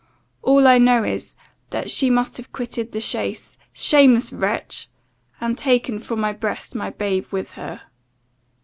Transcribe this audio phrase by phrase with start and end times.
[0.41, 1.35] All I know is,
[1.69, 4.89] that she must have quitted the chaise, shameless wretch!
[5.39, 7.83] and taken (from my breast) my babe with her.